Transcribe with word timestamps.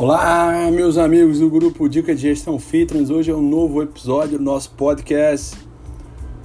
Olá, 0.00 0.70
meus 0.72 0.96
amigos 0.96 1.40
do 1.40 1.50
grupo 1.50 1.88
Dica 1.88 2.14
de 2.14 2.20
Gestão 2.20 2.56
Fitness. 2.56 3.10
Hoje 3.10 3.32
é 3.32 3.34
um 3.34 3.42
novo 3.42 3.82
episódio 3.82 4.38
do 4.38 4.44
nosso 4.44 4.70
podcast. 4.70 5.56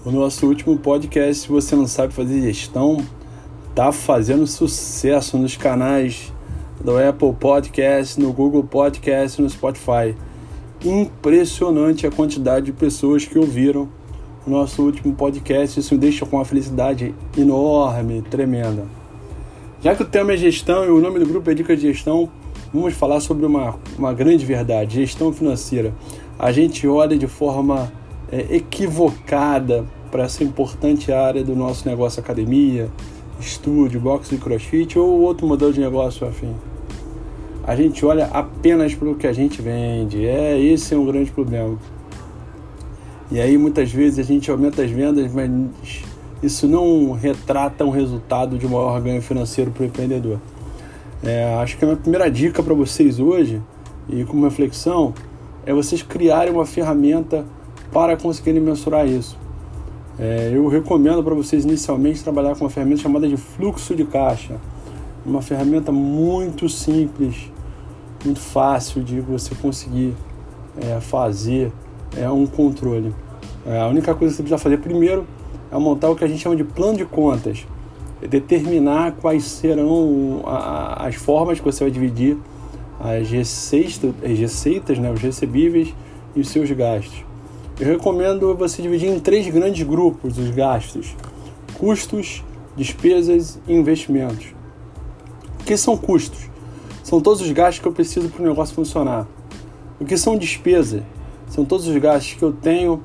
O 0.03 0.09
nosso 0.09 0.47
último 0.47 0.75
podcast, 0.75 1.43
se 1.43 1.49
você 1.49 1.75
não 1.75 1.85
sabe 1.85 2.15
fazer 2.15 2.41
gestão, 2.41 2.97
tá 3.75 3.91
fazendo 3.91 4.47
sucesso 4.47 5.37
nos 5.37 5.55
canais 5.55 6.33
do 6.83 6.97
Apple 6.97 7.31
Podcast, 7.33 8.19
no 8.19 8.33
Google 8.33 8.63
Podcast, 8.63 9.39
no 9.39 9.47
Spotify. 9.47 10.15
Impressionante 10.83 12.07
a 12.07 12.11
quantidade 12.11 12.65
de 12.65 12.73
pessoas 12.73 13.23
que 13.23 13.37
ouviram 13.37 13.87
o 14.47 14.49
nosso 14.49 14.81
último 14.81 15.13
podcast. 15.13 15.79
Isso 15.79 15.93
me 15.93 15.99
deixa 15.99 16.25
com 16.25 16.37
uma 16.37 16.45
felicidade 16.45 17.13
enorme, 17.37 18.23
tremenda. 18.23 18.87
Já 19.79 19.93
que 19.93 20.01
o 20.01 20.07
tema 20.07 20.33
é 20.33 20.37
gestão 20.37 20.85
e 20.85 20.89
o 20.89 20.99
nome 20.99 21.19
do 21.19 21.27
grupo 21.27 21.51
é 21.51 21.53
Dica 21.53 21.75
de 21.75 21.83
Gestão, 21.83 22.31
vamos 22.73 22.93
falar 22.93 23.19
sobre 23.19 23.45
uma, 23.45 23.75
uma 23.97 24.13
grande 24.13 24.45
verdade: 24.45 24.95
gestão 24.95 25.31
financeira. 25.31 25.93
A 26.39 26.51
gente 26.51 26.87
olha 26.87 27.17
de 27.17 27.27
forma 27.27 27.91
é, 28.31 28.55
equivocada 28.55 29.85
para 30.09 30.23
essa 30.23 30.43
importante 30.43 31.11
área 31.11 31.43
do 31.43 31.55
nosso 31.55 31.87
negócio 31.87 32.19
academia, 32.19 32.89
estúdio, 33.39 33.99
boxe 33.99 34.35
e 34.35 34.37
crossfit 34.37 34.97
ou 34.97 35.21
outro 35.21 35.45
modelo 35.47 35.71
de 35.71 35.79
negócio 35.79 36.27
afim. 36.27 36.53
A 37.65 37.75
gente 37.75 38.05
olha 38.05 38.25
apenas 38.25 38.93
para 38.93 39.09
o 39.09 39.15
que 39.15 39.25
a 39.25 39.33
gente 39.33 39.61
vende. 39.61 40.25
É, 40.25 40.59
esse 40.59 40.93
é 40.93 40.97
um 40.97 41.05
grande 41.05 41.31
problema. 41.31 41.77
E 43.31 43.39
aí 43.39 43.57
muitas 43.57 43.91
vezes 43.91 44.19
a 44.19 44.23
gente 44.23 44.51
aumenta 44.51 44.83
as 44.83 44.91
vendas, 44.91 45.31
mas 45.33 45.49
isso 46.41 46.67
não 46.67 47.13
retrata 47.13 47.85
um 47.85 47.89
resultado 47.89 48.57
de 48.57 48.67
maior 48.67 48.99
ganho 49.01 49.21
financeiro 49.21 49.71
para 49.71 49.83
o 49.83 49.85
empreendedor. 49.85 50.39
É, 51.25 51.53
acho 51.55 51.77
que 51.77 51.85
a 51.85 51.87
minha 51.87 51.97
primeira 51.97 52.29
dica 52.29 52.61
para 52.61 52.73
vocês 52.73 53.17
hoje, 53.17 53.61
e 54.09 54.25
como 54.25 54.43
reflexão, 54.43 55.13
é 55.65 55.73
vocês 55.73 56.01
criarem 56.01 56.51
uma 56.51 56.65
ferramenta 56.65 57.45
para 57.93 58.17
conseguirem 58.17 58.61
mensurar 58.61 59.07
isso. 59.07 59.37
É, 60.19 60.51
eu 60.53 60.67
recomendo 60.67 61.23
para 61.23 61.33
vocês 61.33 61.63
inicialmente 61.63 62.21
trabalhar 62.21 62.55
com 62.55 62.65
uma 62.65 62.69
ferramenta 62.69 63.01
chamada 63.01 63.25
de 63.25 63.37
fluxo 63.37 63.95
de 63.95 64.03
caixa. 64.03 64.57
Uma 65.25 65.41
ferramenta 65.41 65.93
muito 65.93 66.67
simples, 66.67 67.49
muito 68.25 68.41
fácil 68.41 69.01
de 69.01 69.21
você 69.21 69.55
conseguir 69.55 70.13
é, 70.77 70.99
fazer 70.99 71.71
é, 72.17 72.29
um 72.29 72.45
controle. 72.45 73.15
É, 73.65 73.79
a 73.79 73.87
única 73.87 74.13
coisa 74.13 74.33
que 74.33 74.37
você 74.37 74.43
precisa 74.43 74.57
fazer 74.57 74.77
primeiro 74.79 75.25
é 75.71 75.77
montar 75.77 76.09
o 76.09 76.17
que 76.17 76.25
a 76.25 76.27
gente 76.27 76.41
chama 76.41 76.57
de 76.57 76.65
plano 76.65 76.97
de 76.97 77.05
contas 77.05 77.65
determinar 78.27 79.13
quais 79.13 79.43
serão 79.43 80.43
as 80.45 81.15
formas 81.15 81.59
que 81.59 81.65
você 81.65 81.83
vai 81.83 81.91
dividir 81.91 82.37
as 82.99 83.29
receitas, 83.29 84.13
as 84.23 84.39
receitas 84.39 84.97
né, 84.99 85.11
os 85.11 85.21
recebíveis 85.21 85.93
e 86.35 86.39
os 86.39 86.49
seus 86.49 86.71
gastos. 86.71 87.23
Eu 87.79 87.87
recomendo 87.87 88.55
você 88.55 88.81
dividir 88.81 89.09
em 89.09 89.19
três 89.19 89.47
grandes 89.49 89.85
grupos 89.85 90.37
os 90.37 90.49
gastos: 90.51 91.15
custos, 91.77 92.43
despesas 92.75 93.59
e 93.67 93.73
investimentos. 93.73 94.47
O 95.59 95.63
que 95.63 95.75
são 95.75 95.97
custos? 95.97 96.49
São 97.03 97.19
todos 97.19 97.41
os 97.41 97.51
gastos 97.51 97.81
que 97.81 97.87
eu 97.87 97.91
preciso 97.91 98.29
para 98.29 98.41
o 98.41 98.47
negócio 98.47 98.73
funcionar. 98.73 99.27
O 99.99 100.05
que 100.05 100.17
são 100.17 100.37
despesas? 100.37 101.01
São 101.47 101.65
todos 101.65 101.87
os 101.87 101.97
gastos 101.97 102.33
que 102.33 102.43
eu 102.43 102.51
tenho 102.51 103.03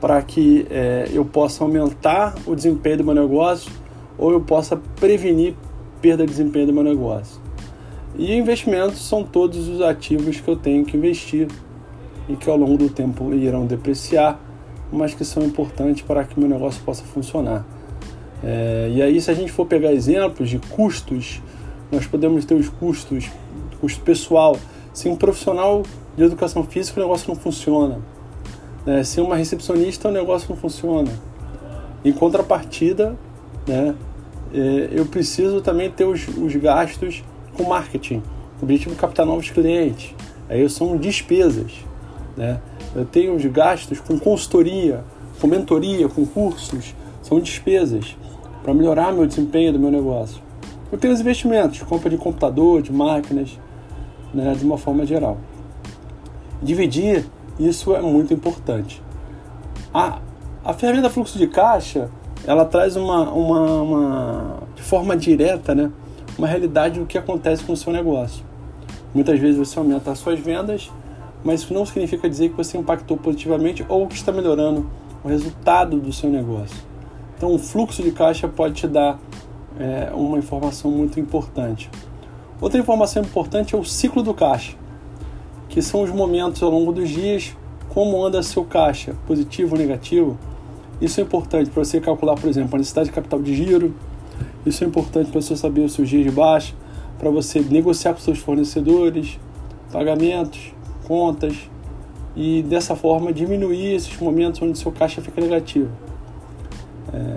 para 0.00 0.20
que 0.22 0.66
é, 0.70 1.08
eu 1.12 1.24
possa 1.24 1.64
aumentar 1.64 2.34
o 2.46 2.54
desempenho 2.54 2.98
do 2.98 3.04
meu 3.04 3.14
negócio 3.14 3.70
ou 4.18 4.32
eu 4.32 4.40
possa 4.40 4.76
prevenir 4.76 5.54
perda 6.00 6.24
de 6.24 6.30
desempenho 6.30 6.66
do 6.66 6.72
meu 6.72 6.82
negócio. 6.82 7.40
E 8.18 8.34
investimentos 8.34 9.06
são 9.06 9.22
todos 9.22 9.68
os 9.68 9.80
ativos 9.82 10.40
que 10.40 10.48
eu 10.48 10.56
tenho 10.56 10.84
que 10.84 10.96
investir 10.96 11.48
e 12.28 12.36
que 12.36 12.48
ao 12.48 12.56
longo 12.56 12.76
do 12.76 12.88
tempo 12.88 13.32
irão 13.34 13.66
depreciar, 13.66 14.40
mas 14.90 15.14
que 15.14 15.24
são 15.24 15.42
importantes 15.42 16.02
para 16.02 16.24
que 16.24 16.38
meu 16.38 16.48
negócio 16.48 16.82
possa 16.82 17.04
funcionar. 17.04 17.64
É, 18.42 18.90
e 18.92 19.02
aí, 19.02 19.20
se 19.20 19.30
a 19.30 19.34
gente 19.34 19.52
for 19.52 19.66
pegar 19.66 19.92
exemplos 19.92 20.48
de 20.48 20.58
custos, 20.58 21.42
nós 21.90 22.06
podemos 22.06 22.44
ter 22.44 22.54
os 22.54 22.68
custos, 22.68 23.30
custo 23.80 24.00
pessoal. 24.02 24.56
Se 24.92 25.08
um 25.08 25.16
profissional 25.16 25.82
de 26.16 26.24
educação 26.24 26.64
física, 26.64 27.00
o 27.00 27.02
negócio 27.02 27.28
não 27.28 27.36
funciona. 27.36 27.98
É, 28.86 29.02
se 29.02 29.20
uma 29.20 29.36
recepcionista, 29.36 30.08
o 30.08 30.12
negócio 30.12 30.48
não 30.48 30.56
funciona. 30.56 31.10
Em 32.04 32.12
contrapartida, 32.12 33.16
né, 33.66 33.94
eu 34.52 35.06
preciso 35.06 35.60
também 35.60 35.90
ter 35.90 36.04
os, 36.04 36.26
os 36.28 36.54
gastos 36.56 37.22
com 37.54 37.64
marketing, 37.64 38.22
o 38.60 38.64
objetivo 38.64 38.94
é 38.94 38.96
captar 38.96 39.26
novos 39.26 39.50
clientes. 39.50 40.14
Aí 40.48 40.68
são 40.68 40.96
despesas. 40.96 41.72
Né? 42.36 42.60
Eu 42.94 43.04
tenho 43.04 43.34
os 43.34 43.44
gastos 43.46 44.00
com 44.00 44.18
consultoria, 44.18 45.04
com 45.40 45.46
mentoria, 45.46 46.08
com 46.08 46.24
cursos, 46.24 46.94
são 47.22 47.40
despesas 47.40 48.16
para 48.62 48.72
melhorar 48.72 49.12
meu 49.12 49.26
desempenho 49.26 49.72
do 49.72 49.78
meu 49.78 49.90
negócio. 49.90 50.40
Eu 50.90 50.98
tenho 50.98 51.12
os 51.12 51.20
investimentos, 51.20 51.82
compra 51.82 52.08
de 52.08 52.16
computador, 52.16 52.80
de 52.80 52.92
máquinas, 52.92 53.58
né, 54.32 54.54
de 54.54 54.64
uma 54.64 54.78
forma 54.78 55.04
geral. 55.04 55.38
Dividir 56.62 57.26
isso 57.58 57.94
é 57.94 58.00
muito 58.00 58.32
importante. 58.32 59.02
A, 59.92 60.20
a 60.64 60.72
ferramenta 60.72 61.10
fluxo 61.10 61.38
de 61.38 61.46
caixa 61.46 62.08
ela 62.46 62.64
traz 62.64 62.96
uma, 62.96 63.28
uma, 63.30 63.82
uma, 63.82 64.58
de 64.74 64.82
forma 64.82 65.16
direta, 65.16 65.74
né, 65.74 65.90
uma 66.38 66.46
realidade 66.46 67.00
do 67.00 67.06
que 67.06 67.18
acontece 67.18 67.64
com 67.64 67.72
o 67.72 67.76
seu 67.76 67.92
negócio. 67.92 68.44
Muitas 69.12 69.38
vezes 69.40 69.56
você 69.56 69.78
aumenta 69.78 70.12
as 70.12 70.18
suas 70.18 70.38
vendas, 70.38 70.90
mas 71.42 71.62
isso 71.62 71.74
não 71.74 71.84
significa 71.84 72.28
dizer 72.28 72.50
que 72.50 72.56
você 72.56 72.78
impactou 72.78 73.16
positivamente 73.16 73.84
ou 73.88 74.06
que 74.06 74.14
está 74.14 74.30
melhorando 74.30 74.88
o 75.24 75.28
resultado 75.28 75.98
do 75.98 76.12
seu 76.12 76.30
negócio. 76.30 76.76
Então, 77.36 77.52
o 77.52 77.58
fluxo 77.58 78.02
de 78.02 78.12
caixa 78.12 78.48
pode 78.48 78.74
te 78.74 78.86
dar 78.86 79.18
é, 79.78 80.10
uma 80.14 80.38
informação 80.38 80.90
muito 80.90 81.18
importante. 81.18 81.90
Outra 82.60 82.80
informação 82.80 83.22
importante 83.22 83.74
é 83.74 83.78
o 83.78 83.84
ciclo 83.84 84.22
do 84.22 84.32
caixa, 84.32 84.74
que 85.68 85.82
são 85.82 86.02
os 86.02 86.10
momentos 86.10 86.62
ao 86.62 86.70
longo 86.70 86.92
dos 86.92 87.08
dias, 87.08 87.54
como 87.88 88.24
anda 88.24 88.42
seu 88.42 88.64
caixa, 88.64 89.14
positivo 89.26 89.74
ou 89.74 89.78
negativo, 89.78 90.38
isso 91.00 91.20
é 91.20 91.22
importante 91.22 91.70
para 91.70 91.84
você 91.84 92.00
calcular, 92.00 92.34
por 92.34 92.48
exemplo, 92.48 92.74
a 92.74 92.78
necessidade 92.78 93.08
de 93.08 93.14
capital 93.14 93.40
de 93.40 93.54
giro. 93.54 93.94
Isso 94.64 94.82
é 94.82 94.86
importante 94.86 95.30
para 95.30 95.40
você 95.40 95.56
saber 95.56 95.82
os 95.82 95.92
seus 95.92 96.08
dias 96.08 96.24
de 96.24 96.30
baixa, 96.30 96.74
para 97.18 97.30
você 97.30 97.60
negociar 97.60 98.14
com 98.14 98.20
seus 98.20 98.38
fornecedores, 98.38 99.38
pagamentos, 99.92 100.72
contas 101.06 101.70
e 102.34 102.62
dessa 102.62 102.96
forma 102.96 103.32
diminuir 103.32 103.94
esses 103.94 104.18
momentos 104.18 104.60
onde 104.60 104.78
seu 104.78 104.92
caixa 104.92 105.20
fica 105.20 105.40
negativo. 105.40 105.90
É... 107.12 107.36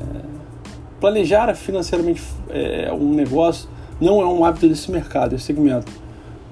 Planejar 1.00 1.54
financeiramente 1.56 2.22
é, 2.50 2.92
um 2.92 3.14
negócio 3.14 3.70
não 4.02 4.22
é 4.22 4.26
um 4.26 4.44
hábito 4.44 4.68
desse 4.68 4.92
mercado, 4.92 5.32
desse 5.32 5.46
segmento, 5.46 5.90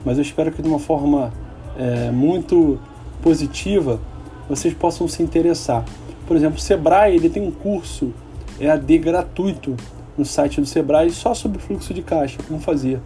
mas 0.05 0.17
eu 0.17 0.21
espero 0.21 0.53
que 0.53 0.61
de 0.61 0.69
uma 0.69 0.79
forma 0.79 1.33
é, 1.77 2.09
muito 2.11 2.79
positiva 3.21 3.99
vocês 4.47 4.73
possam 4.73 5.05
se 5.05 5.21
interessar. 5.21 5.83
Por 6.27 6.35
exemplo, 6.35 6.57
o 6.57 6.61
Sebrae 6.61 7.15
ele 7.15 7.29
tem 7.29 7.41
um 7.41 7.51
curso 7.51 8.13
EAD 8.59 8.97
gratuito 8.97 9.75
no 10.17 10.25
site 10.25 10.59
do 10.59 10.67
Sebrae 10.67 11.09
só 11.09 11.33
sobre 11.33 11.59
fluxo 11.59 11.93
de 11.93 12.01
caixa, 12.01 12.37
como 12.45 12.59
fazer. 12.59 12.99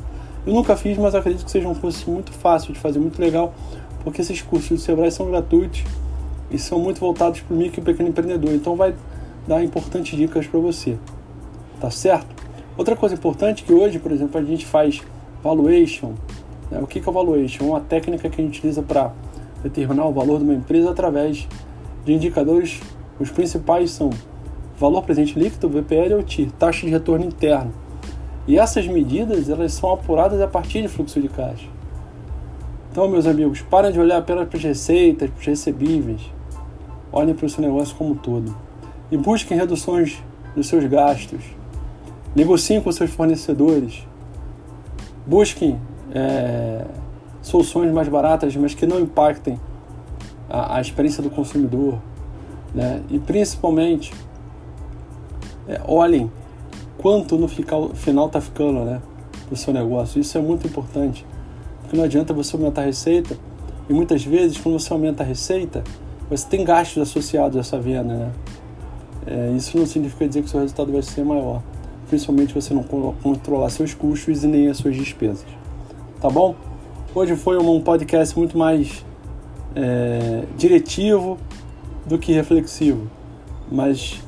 Eu 0.45 0.53
nunca 0.53 0.75
fiz, 0.75 0.97
mas 0.97 1.13
acredito 1.13 1.45
que 1.45 1.51
seja 1.51 1.67
um 1.67 1.75
curso 1.75 2.09
muito 2.09 2.31
fácil 2.31 2.73
de 2.73 2.79
fazer, 2.79 2.97
muito 2.97 3.21
legal, 3.21 3.53
porque 4.03 4.21
esses 4.21 4.41
cursos 4.41 4.69
do 4.69 4.77
Sebrae 4.79 5.11
são 5.11 5.29
gratuitos 5.29 5.83
e 6.49 6.57
são 6.57 6.79
muito 6.79 6.99
voltados 6.99 7.41
para 7.41 7.53
o 7.53 7.57
micro 7.57 7.79
e 7.79 7.83
pequeno 7.83 8.09
empreendedor. 8.09 8.53
Então 8.53 8.75
vai 8.75 8.95
dar 9.47 9.63
importantes 9.63 10.17
dicas 10.17 10.47
para 10.47 10.59
você. 10.59 10.97
Tá 11.79 11.91
certo? 11.91 12.27
Outra 12.77 12.95
coisa 12.95 13.13
importante 13.13 13.63
é 13.63 13.67
que 13.67 13.73
hoje, 13.73 13.99
por 13.99 14.11
exemplo, 14.11 14.39
a 14.39 14.43
gente 14.43 14.65
faz 14.65 15.01
valuation. 15.43 16.13
Né? 16.71 16.79
O 16.81 16.87
que 16.87 16.97
é 16.97 17.01
valuation? 17.01 17.65
Uma 17.65 17.81
técnica 17.81 18.29
que 18.29 18.41
a 18.41 18.43
gente 18.43 18.57
utiliza 18.57 18.81
para 18.81 19.11
determinar 19.61 20.05
o 20.05 20.11
valor 20.11 20.39
de 20.39 20.45
uma 20.45 20.53
empresa 20.53 20.89
através 20.89 21.47
de 22.03 22.13
indicadores 22.13 22.79
os 23.19 23.29
principais 23.29 23.91
são 23.91 24.09
valor 24.77 25.03
presente 25.03 25.37
líquido, 25.37 25.69
VPL 25.69 26.15
ou 26.15 26.23
TI, 26.23 26.47
taxa 26.57 26.85
de 26.85 26.91
retorno 26.91 27.25
interno. 27.25 27.71
E 28.47 28.57
essas 28.57 28.87
medidas 28.87 29.49
elas 29.49 29.73
são 29.73 29.91
apuradas 29.91 30.41
a 30.41 30.47
partir 30.47 30.81
de 30.81 30.87
fluxo 30.87 31.21
de 31.21 31.29
caixa. 31.29 31.67
Então, 32.91 33.07
meus 33.07 33.25
amigos, 33.25 33.61
parem 33.61 33.91
de 33.91 33.99
olhar 33.99 34.17
apenas 34.17 34.47
para 34.49 34.57
as 34.57 34.63
receitas, 34.63 35.29
para 35.29 35.39
os 35.39 35.45
recebíveis. 35.45 36.21
Olhem 37.11 37.33
para 37.33 37.45
o 37.45 37.49
seu 37.49 37.61
negócio 37.61 37.95
como 37.95 38.11
um 38.11 38.15
todo. 38.15 38.53
E 39.09 39.17
busquem 39.17 39.57
reduções 39.57 40.21
dos 40.55 40.67
seus 40.67 40.83
gastos. 40.85 41.41
Negociem 42.35 42.81
com 42.81 42.91
seus 42.91 43.11
fornecedores. 43.11 44.05
Busquem 45.25 45.79
é, 46.13 46.85
soluções 47.41 47.91
mais 47.93 48.09
baratas, 48.09 48.55
mas 48.55 48.73
que 48.73 48.85
não 48.85 48.99
impactem 48.99 49.59
a, 50.49 50.77
a 50.77 50.81
experiência 50.81 51.23
do 51.23 51.29
consumidor. 51.29 51.99
Né? 52.73 53.01
E 53.09 53.19
principalmente, 53.19 54.13
é, 55.67 55.81
olhem 55.85 56.31
quanto 56.97 57.37
no 57.37 57.47
final 57.47 58.27
está 58.27 58.39
ficando 58.39 58.85
né, 58.85 59.01
o 59.49 59.55
seu 59.55 59.73
negócio. 59.73 60.19
Isso 60.21 60.37
é 60.37 60.41
muito 60.41 60.67
importante, 60.67 61.25
Porque 61.81 61.97
não 61.97 62.03
adianta 62.03 62.33
você 62.33 62.55
aumentar 62.55 62.81
a 62.81 62.85
receita 62.85 63.37
e 63.89 63.93
muitas 63.93 64.23
vezes 64.23 64.57
quando 64.57 64.79
você 64.79 64.93
aumenta 64.93 65.23
a 65.23 65.25
receita, 65.25 65.83
você 66.29 66.47
tem 66.47 66.63
gastos 66.63 67.01
associados 67.01 67.57
a 67.57 67.59
essa 67.59 67.79
venda, 67.79 68.13
né? 68.13 68.31
É, 69.27 69.51
isso 69.55 69.77
não 69.77 69.85
significa 69.85 70.27
dizer 70.27 70.43
que 70.43 70.49
seu 70.49 70.61
resultado 70.61 70.91
vai 70.91 71.01
ser 71.01 71.23
maior, 71.23 71.61
principalmente 72.07 72.53
você 72.53 72.73
não 72.73 72.83
controlar 72.83 73.69
seus 73.69 73.93
custos 73.93 74.43
e 74.43 74.47
nem 74.47 74.67
as 74.67 74.77
suas 74.77 74.95
despesas. 74.95 75.45
Tá 76.21 76.29
bom? 76.29 76.55
Hoje 77.13 77.35
foi 77.35 77.57
um 77.57 77.81
podcast 77.81 78.37
muito 78.37 78.57
mais 78.57 79.05
é, 79.75 80.43
diretivo 80.57 81.37
do 82.11 82.19
que 82.19 82.33
reflexivo, 82.33 83.07
mas 83.71 84.21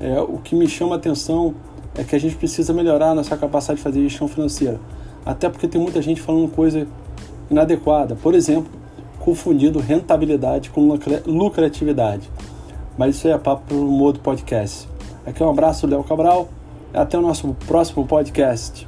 é, 0.00 0.20
o 0.20 0.38
que 0.38 0.54
me 0.54 0.68
chama 0.68 0.94
a 0.94 0.98
atenção 0.98 1.54
é 1.96 2.04
que 2.04 2.14
a 2.14 2.18
gente 2.18 2.36
precisa 2.36 2.72
melhorar 2.72 3.10
a 3.10 3.14
nossa 3.14 3.36
capacidade 3.36 3.78
de 3.78 3.82
fazer 3.82 4.02
gestão 4.02 4.28
financeira, 4.28 4.80
até 5.26 5.48
porque 5.48 5.66
tem 5.66 5.80
muita 5.80 6.00
gente 6.00 6.20
falando 6.20 6.48
coisa 6.48 6.86
inadequada, 7.50 8.14
por 8.14 8.34
exemplo, 8.34 8.70
confundindo 9.18 9.80
rentabilidade 9.80 10.70
com 10.70 10.96
lucratividade. 11.26 12.30
Mas 12.96 13.16
isso 13.16 13.26
é 13.26 13.36
papo 13.36 13.64
para 13.66 13.76
o 13.76 13.84
modo 13.84 14.20
podcast. 14.20 14.88
Aqui 15.26 15.42
é 15.42 15.46
um 15.46 15.50
abraço, 15.50 15.86
Léo 15.86 16.04
Cabral. 16.04 16.48
Até 16.92 17.18
o 17.18 17.22
nosso 17.22 17.56
próximo 17.66 18.06
podcast. 18.06 18.86